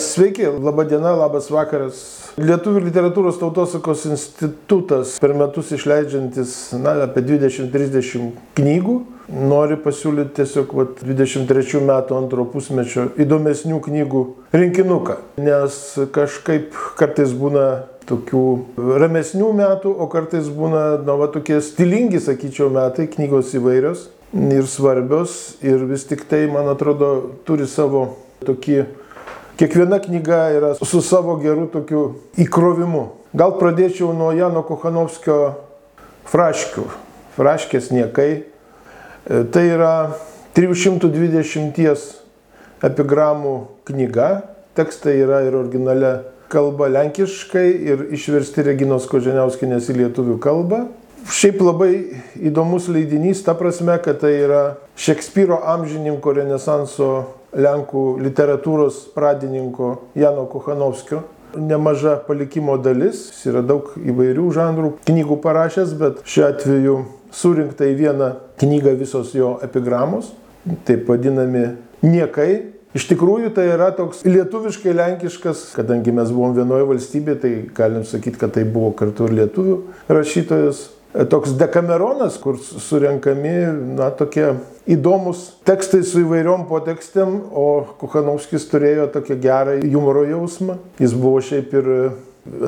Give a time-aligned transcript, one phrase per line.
[0.00, 1.98] Sveiki, laba diena, labas vakaras.
[2.40, 8.94] Lietuvių literatūros tautosakos institutas per metus išleidžiantis na, apie 20-30 knygų
[9.50, 14.22] nori pasiūlyti tiesiog vat, 23 metų antro pusmečio įdomesnių knygų
[14.56, 15.18] rinkinuką.
[15.44, 15.76] Nes
[16.16, 17.66] kažkaip kartais būna
[18.08, 18.46] tokių
[19.04, 25.60] ramesnių metų, o kartais būna, na, va, tokie stilingi, sakyčiau, metai, knygos įvairios ir svarbios
[25.60, 27.12] ir vis tik tai, man atrodo,
[27.44, 28.08] turi savo
[28.46, 28.80] tokį,
[29.60, 33.02] kiekviena knyga yra su savo geru tokiu įkrovimu.
[33.36, 35.36] Gal pradėčiau nuo Jano Kochanovskio
[36.30, 36.86] fraškių.
[37.36, 38.30] Fraškės niekai.
[38.40, 40.16] E, tai yra
[40.56, 41.92] 320
[42.88, 43.54] epigramų
[43.90, 44.30] knyga.
[44.80, 46.14] Tekstai yra ir originale
[46.50, 50.86] kalba lenkiškai ir išversti Reginos Koženiauskinės į lietuvių kalbą.
[51.28, 51.92] Šiaip labai
[52.48, 54.62] įdomus leidinys, ta prasme, kad tai yra
[54.96, 57.10] Šekspyro amžininko Renesanso
[57.56, 61.24] Lenkų literatūros pradininko Jano Kochanovskio.
[61.58, 66.98] Nemaža palikimo dalis, jis yra daug įvairių žanrų knygų parašęs, bet šiuo atveju
[67.34, 68.28] surinkta į vieną
[68.62, 70.30] knygą visos jo epigramos,
[70.86, 71.72] taip vadinami
[72.06, 72.52] niekai,
[72.90, 78.40] Iš tikrųjų tai yra toks lietuviškai lenkiškas, kadangi mes buvom vienoje valstybėje, tai galim sakyti,
[78.40, 79.76] kad tai buvo kartu ir lietuvių
[80.10, 80.88] rašytojas.
[81.10, 83.54] Toks dekameronas, kur surenkami,
[83.98, 84.52] na, tokie
[84.86, 87.64] įdomus tekstai su įvairiom potekstėm, o
[87.98, 90.78] Kuchanovskis turėjo tokią gerą humoro jausmą.
[91.02, 91.90] Jis buvo šiaip ir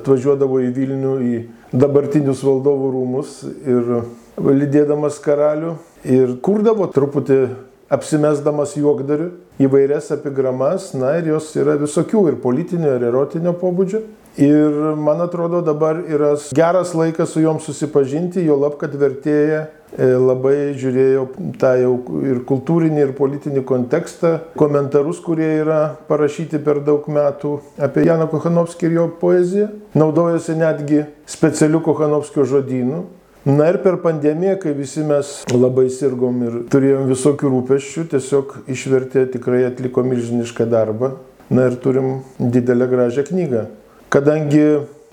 [0.00, 1.42] atvažiuodavo į Vilnių, į
[1.76, 3.92] dabartinius valdovų rūmus ir
[4.40, 5.76] lydėdamas karalių
[6.08, 7.42] ir kurdavo truputį
[7.90, 14.04] apsimesdamas juokdariu įvairias epigramas, na ir jos yra visokių ir politinio, ir erotinio pobūdžio.
[14.40, 20.06] Ir man atrodo dabar yra geras laikas su juom susipažinti, jo lab, kad vertėja e,
[20.14, 21.24] labai žiūrėjo
[21.58, 28.06] tą jau ir kultūrinį, ir politinį kontekstą, komentarus, kurie yra parašyti per daug metų apie
[28.06, 29.72] Janą Kochanovskį ir jo poeziją.
[29.98, 33.02] Naudojosi netgi specialiu Kochanovskio žodynu,
[33.46, 39.24] Na ir per pandemiją, kai visi mes labai sirgom ir turėjom visokių rūpeščių, tiesiog išvertė
[39.32, 41.14] tikrai atliko milžinišką darbą.
[41.50, 43.64] Na ir turim didelę gražią knygą.
[44.12, 44.66] Kadangi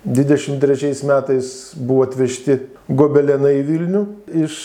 [0.04, 2.58] 23 metais buvo atvežti
[2.88, 4.04] gobelenai į Vilnių
[4.44, 4.60] iš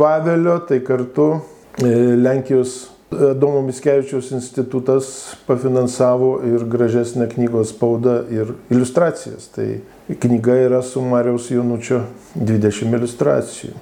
[0.00, 2.78] Vavelio, tai kartu e, Lenkijos
[3.12, 9.50] Domo Miskevičiaus institutas pafinansavo ir gražesnę knygos spaudą ir iliustracijas.
[9.52, 9.66] Tai
[10.08, 12.02] knyga yra su Mariaus Jonučio
[12.34, 13.72] 20 iliustracijų.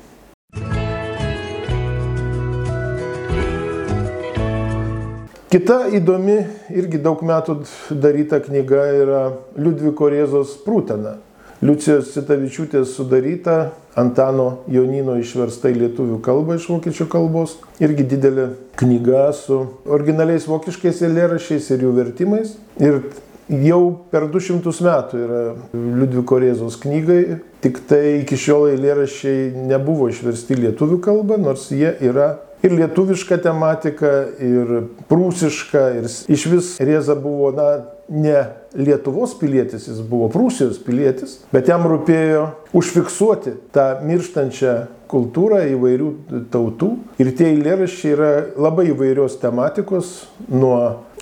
[5.50, 6.36] Kita įdomi,
[6.78, 7.56] irgi daug metų
[7.90, 9.22] daryta knyga yra
[9.58, 11.16] Liudviko Rėzos Prūtena.
[11.60, 17.56] Liucijos Citavičiūtės sudaryta, Antano Jonino išversta į lietuvių kalbą iš vokiečių kalbos.
[17.82, 18.46] Irgi didelė
[18.78, 19.58] knyga su
[19.90, 22.54] originaliais vokiškais eilėrašiais ir jų vertimais.
[22.78, 23.02] Ir
[23.50, 23.80] jau
[24.12, 25.40] per 200 metų yra
[25.74, 32.36] Liudviko Rėzos knygai, tik tai iki šiol eilėrašiai nebuvo išversti lietuvių kalbą, nors jie yra
[32.62, 34.74] ir lietuviška tematika, ir
[35.10, 37.70] prūsiška, ir iš vis Rėza buvo, na,
[38.10, 38.44] ne
[38.74, 42.44] Lietuvos pilietis, jis buvo Prūsijos pilietis, bet jam rūpėjo
[42.76, 44.74] užfiksuoti tą mirštančią
[45.10, 46.10] kultūrą įvairių
[46.52, 46.90] tautų.
[47.22, 50.12] Ir tie eilėraščiai yra labai įvairios tematikos,
[50.50, 50.76] nuo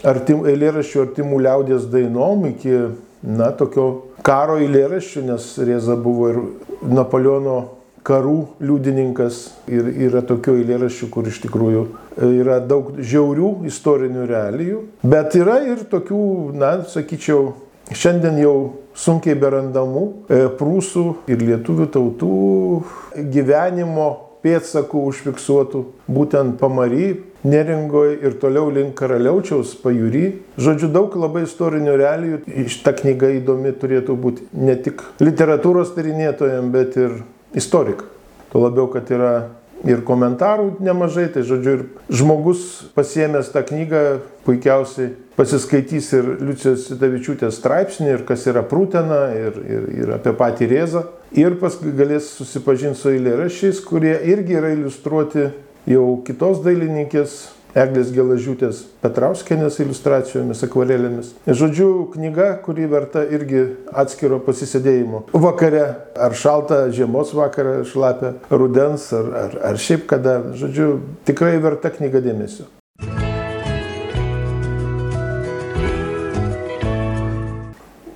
[0.04, 2.76] artim, eilėraščių artimų liaudės dainom iki,
[3.24, 3.88] na, tokio
[4.24, 6.40] karo eilėraščių, nes Rėza buvo ir
[6.84, 7.58] Napoleono
[8.08, 14.82] karų liudininkas ir yra tokių eilėraščių, kur iš tikrųjų e, yra daug žiaurių istorinių realijų,
[15.04, 16.22] bet yra ir tokių,
[16.58, 17.52] na, sakyčiau,
[17.92, 18.56] šiandien jau
[18.98, 22.32] sunkiai berandamų e, prūsų ir lietuvių tautų
[23.34, 24.08] gyvenimo
[24.42, 27.08] pėdsakų užfiksuotų būtent pamary,
[27.46, 30.24] neringoje ir toliau link karaliaučiaus pajūry.
[30.58, 32.40] Žodžiu, daug labai istorinių realijų.
[32.70, 37.20] Šitą knygą įdomi turėtų būti ne tik literatūros tyrinėtojams, bet ir
[37.58, 38.06] istoriką.
[38.52, 39.32] Tuo labiau, kad yra
[39.86, 42.64] ir komentarų nemažai, tai žodžiu, ir žmogus
[42.96, 44.02] pasiemęs tą knygą
[44.46, 50.70] puikiausiai pasiskaitys ir Liucijos Davičiūtės straipsnį, ir kas yra prūtena, ir, ir, ir apie patį
[50.72, 51.04] Rėzą,
[51.38, 55.50] ir paskui galės susipažinti su eilėrašiais, kurie irgi yra iliustruoti
[55.88, 57.38] jau kitos dailininkės
[57.78, 61.30] Eglės Gelažiūtės Petrauskenės iliustracijomis, akvarelėmis.
[61.46, 63.62] Žodžiu, knyga, kuri verta irgi
[64.02, 65.28] atskiro pasisėdėjimo.
[65.32, 65.84] Vakare,
[66.18, 70.40] ar šaltą žiemos vakarą, šlapę, rudens, ar, ar, ar šiaip kada.
[70.58, 70.90] Žodžiu,
[71.28, 72.66] tikrai verta knyga dėmesio.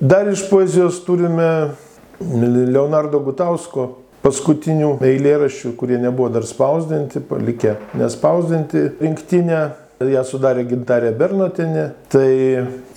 [0.03, 1.71] Dar iš poezijos turime
[2.19, 9.63] Leonardo Gutausko paskutinių eilėraščių, kurie nebuvo dar spausdinti, palikę nespausdinti rinktinę
[10.01, 11.85] ją sudarė Gintarė Bernotinė.
[12.11, 12.29] Tai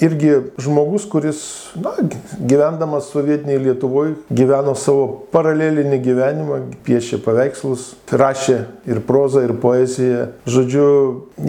[0.05, 1.41] irgi žmogus, kuris,
[1.81, 1.95] na,
[2.41, 8.59] gyvendamas sovietiniai Lietuvoje, gyveno savo paralelinį gyvenimą, piešė paveikslus, rašė
[8.91, 10.27] ir prozą, ir poeziją.
[10.51, 10.89] Žodžiu,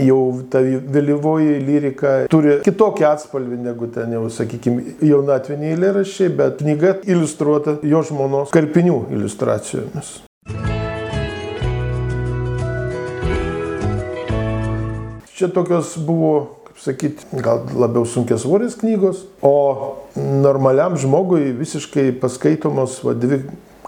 [0.04, 0.22] jau
[0.52, 7.80] ta vėlyvoji lyrika turi kitokį atspalvį negu ten jau, sakykime, jaunatviniai eilėraščiai, bet knyga iliustruota
[7.88, 10.27] jo žmonos karpinių iliustracijomis.
[15.38, 22.96] Čia tokios buvo, kaip sakyti, gal labiau sunkias svorės knygos, o normaliam žmogui visiškai paskaitomos
[23.06, 23.44] va, dvi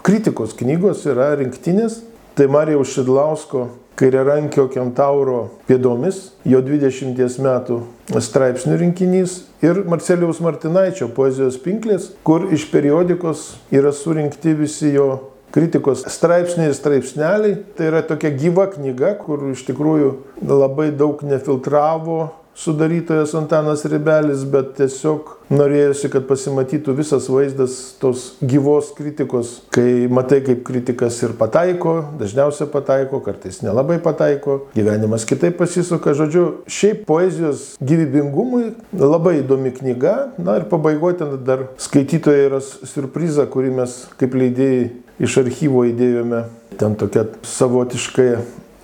[0.06, 2.04] kritikos knygos yra rinktinės.
[2.38, 3.64] Tai Marijaus Šidlausko
[3.98, 7.80] kairiarankio kentauro pėdomis, jo 20 metų
[8.14, 15.10] straipsnių rinkinys ir Marcelijaus Martinaičio poezijos pinklės, kur iš periodikos yra surinkti visi jo
[15.54, 17.56] kritikos straipsniai ir straipsneliai.
[17.76, 20.12] Tai yra tokia gyva knyga, kur iš tikrųjų
[20.46, 22.20] labai daug nefiltravo
[22.60, 30.42] sudarytojas Antanas Ribelis, bet tiesiog norėjusi, kad pasimatytų visas vaizdas tos gyvos kritikos, kai matai,
[30.44, 36.14] kaip kritikas ir pataiko, dažniausiai pataiko, kartais nelabai pataiko, gyvenimas kitaip pasisuka.
[36.18, 40.16] Žodžiu, šiaip poezijos gyvybingumui labai įdomi knyga.
[40.40, 46.44] Na ir pabaigoje ten dar skaitytojai yra surpriza, kurį mes kaip leidėjai iš archyvo įdėjome
[46.80, 48.30] ten tokia savotiškai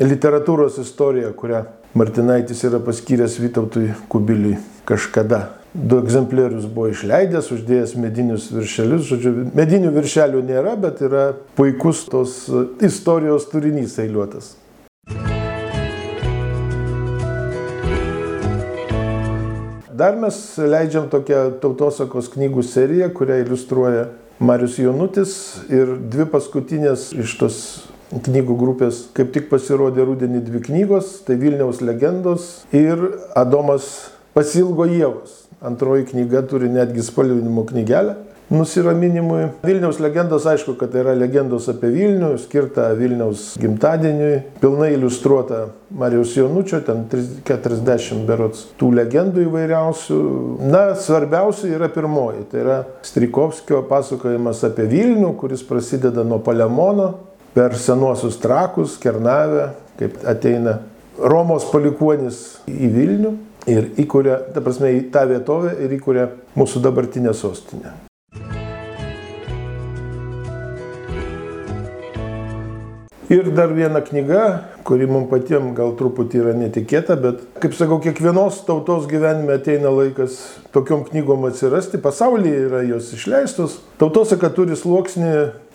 [0.05, 1.65] literatūros istorija, kurią
[1.97, 5.47] Martinaitis yra paskyręs Vytautui Kubiliui kažkada.
[5.73, 9.09] Du egzempliorius buvo išleidęs, uždėjęs medinius viršelius.
[9.09, 11.25] Žodžiu, medinių viršelių nėra, bet yra
[11.57, 12.37] puikus tos
[12.85, 14.55] istorijos turinys eiliuotas.
[19.97, 24.05] Dar mes leidžiam tokią tautosakos knygų seriją, kurią iliustruoja
[24.39, 25.31] Marius Jonutis
[25.73, 27.59] ir dvi paskutinės iš tos
[28.13, 33.01] knygų grupės kaip tik pasirodė rudenį dvi knygos, tai Vilniaus legendos ir
[33.33, 35.47] Adomas pasilgo Jėvos.
[35.65, 38.19] Antroji knyga turi netgi spalvinimo knygelę
[38.51, 39.49] nusiraminimui.
[39.67, 45.67] Vilniaus legendos, aišku, kad yra legendos apie Vilnių, skirta Vilniaus gimtadieniui, pilnai iliustruota
[45.97, 50.21] Marijos Jonučio, ten 40 berots tų legendų įvairiausių.
[50.71, 57.13] Na, svarbiausia yra pirmoji, tai yra Strikovskio pasakojimas apie Vilnių, kuris prasideda nuo Palemono
[57.57, 60.81] per senuosius trakus, Kernavę, kaip ateina
[61.17, 63.37] Romos palikuonis į Vilnių
[63.73, 66.29] ir įkuria, ta prasme, į tą vietovę ir įkuria
[66.59, 68.06] mūsų dabartinę sostinę.
[73.27, 74.43] Ir dar viena knyga,
[74.87, 80.37] kuri mums patiems gal truputį yra netikėta, bet, kaip sakau, kiekvienos tautos gyvenime ateina laikas
[80.71, 81.99] tokiom knygom atsirasti.
[81.99, 83.81] Pasaulyje yra jos išleistos.
[83.99, 85.33] Tautosaka turi sluoksnį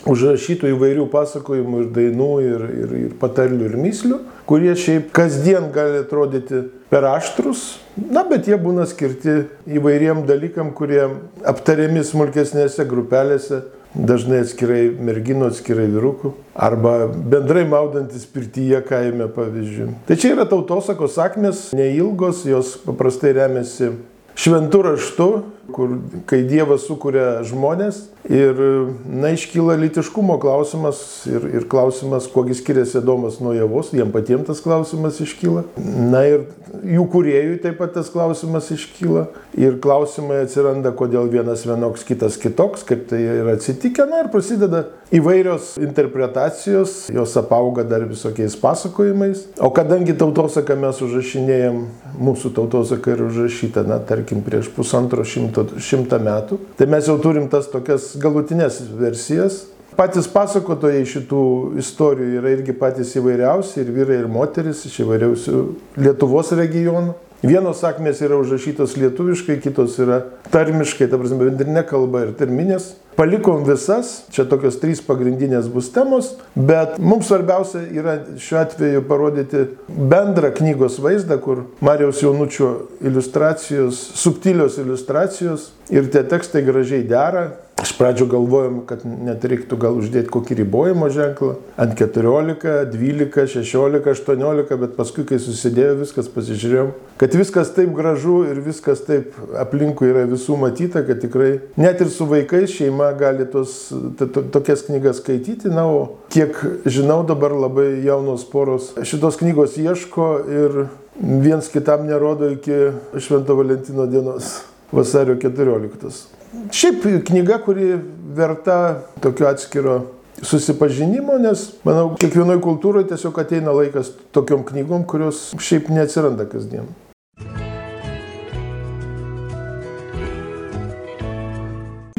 [0.07, 5.99] užrašytų įvairių pasakojimų ir dainų, ir, ir, ir patarlių, ir myslių, kurie šiaip kasdien gali
[6.05, 11.03] atrodyti per aštrus, na, bet jie būna skirti įvairiem dalykam, kurie
[11.51, 13.61] aptariami smulkesnėse grupelėse
[13.95, 19.89] dažnai atskirai merginų, atskirai vyrukų, arba bendrai maudantis pirtyje kaime pavyzdžiui.
[20.07, 23.91] Tai čia yra tautosakos sakmės, neilgos, jos paprastai remiasi
[24.39, 25.29] šventų raštų,
[25.71, 25.97] kur
[26.29, 28.57] kai Dievas sukuria žmonės ir,
[29.05, 34.61] na, iškyla litiškumo klausimas ir, ir klausimas, kuogi skiriasi Adomas nuo Javos, jiem patiems tas
[34.63, 35.65] klausimas iškyla.
[36.11, 36.45] Na ir
[36.87, 39.27] jų kuriejui taip pat tas klausimas iškyla
[39.59, 44.85] ir klausimai atsiranda, kodėl vienas vienoks, kitas kitoks, kaip tai yra atsitikę, na ir prasideda
[45.11, 49.43] įvairios interpretacijos, jos apauga dar visokiais pasakojimais.
[49.59, 51.81] O kadangi tautosaką mes užrašinėjom,
[52.21, 55.50] mūsų tautosaka yra užrašyta, na, tarkim, prieš pusantro šimto
[55.81, 56.59] šimtą metų.
[56.79, 59.65] Tai mes jau turim tas tokias galutinės versijas.
[59.97, 61.41] Patys pasakotojai šitų
[61.81, 65.63] istorijų yra irgi patys įvairiausi, ir vyrai, ir moteris iš įvairiausių
[65.99, 67.17] Lietuvos regionų.
[67.41, 70.19] Vienos sakmės yra užrašytos lietuviškai, kitos yra
[70.53, 72.91] tarmiškai, ta prasme, bendrinė kalba ir terminės.
[73.17, 79.63] Palikom visas, čia tokios trys pagrindinės bus temos, bet mums svarbiausia yra šiuo atveju parodyti
[79.89, 82.69] bendrą knygos vaizdą, kur Marijos jaunučio
[83.01, 87.47] iliustracijos, subtilios iliustracijos ir tie tekstai gražiai dera,
[87.81, 94.05] Iš pradžių galvojom, kad net reiktų gal uždėti kokį ribojimo ženklą ant 14, 12, 16,
[94.11, 100.11] 18, bet paskui, kai susidėjo viskas, pasižiūrėjom, kad viskas taip gražu ir viskas taip aplinkui
[100.11, 103.87] yra visų matyta, kad tikrai net ir su vaikais šeima gali tos,
[104.19, 105.73] to, to, tokias knygas skaityti.
[105.73, 110.83] Na, o kiek žinau, dabar labai jaunos poros šitos knygos ieško ir
[111.17, 114.59] viens kitam nerodo iki Švento Valentino dienos
[114.91, 116.25] vasario 14.
[116.71, 117.93] Šiaip knyga, kuri
[118.35, 120.01] verta tokio atskiro
[120.41, 126.89] susipažinimo, nes, manau, kiekvienoje kultūroje tiesiog ateina laikas tokiom knygom, kurios šiaip neatsiranda kasdien.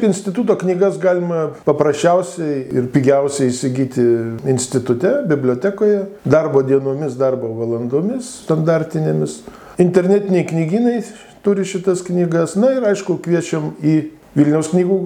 [0.03, 4.03] Instituto knygas galima paprasčiausiai ir pigiausiai įsigyti
[4.51, 9.37] institute, bibliotekoje, darbo dienomis, darbo valandomis, standartinėmis.
[9.79, 10.97] Internetiniai knygynai
[11.43, 12.57] turi šitas knygas.
[12.59, 13.99] Na ir aišku, kviečiam į
[14.33, 14.97] Vilniaus knygų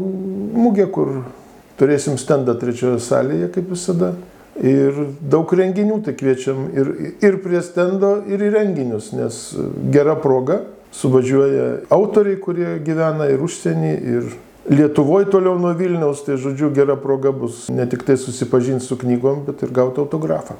[0.55, 1.21] mugę, kur
[1.79, 4.13] turėsim stendą trečioje salėje, kaip visada.
[4.57, 6.87] Ir daug renginių, tai kviečiam ir,
[7.21, 9.37] ir prie stendo, ir į renginius, nes
[9.93, 10.63] gera proga
[10.97, 14.35] suvažiuoja autoriai, kurie gyvena ir užsienį, ir
[14.67, 19.45] Lietuvoje toliau nuo Vilniaus, tai žodžiu, gera proga bus ne tik tai susipažinti su knygom,
[19.47, 20.57] bet ir gauti autografą.